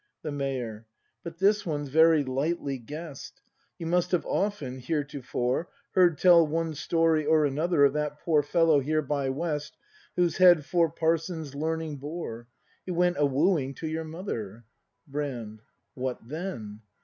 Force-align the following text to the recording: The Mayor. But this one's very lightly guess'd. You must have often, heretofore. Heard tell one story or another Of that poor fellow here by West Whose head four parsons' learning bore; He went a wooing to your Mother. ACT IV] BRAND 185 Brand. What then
The 0.23 0.31
Mayor. 0.31 0.87
But 1.23 1.37
this 1.37 1.63
one's 1.63 1.89
very 1.89 2.23
lightly 2.23 2.79
guess'd. 2.79 3.39
You 3.77 3.85
must 3.85 4.09
have 4.13 4.25
often, 4.25 4.79
heretofore. 4.79 5.69
Heard 5.91 6.17
tell 6.17 6.47
one 6.47 6.73
story 6.73 7.23
or 7.23 7.45
another 7.45 7.85
Of 7.85 7.93
that 7.93 8.17
poor 8.17 8.41
fellow 8.41 8.79
here 8.79 9.03
by 9.03 9.29
West 9.29 9.77
Whose 10.15 10.37
head 10.37 10.65
four 10.65 10.89
parsons' 10.89 11.53
learning 11.53 11.97
bore; 11.97 12.47
He 12.83 12.89
went 12.91 13.17
a 13.19 13.27
wooing 13.27 13.75
to 13.75 13.87
your 13.87 14.03
Mother. 14.05 14.55
ACT 14.55 14.65
IV] 15.09 15.13
BRAND 15.13 15.35
185 15.35 15.61
Brand. 15.93 15.93
What 15.93 16.27
then 16.27 16.81